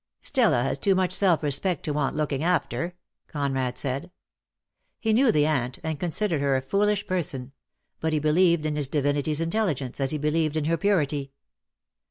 [0.23, 2.95] "Stella has too much self respect to want looking after,"
[3.27, 4.09] Conrad said.
[4.99, 7.51] He knew the aunt, and considered her a foolish person;
[7.99, 11.33] but he believed in his divinity's intelligence, as he believed in her purity.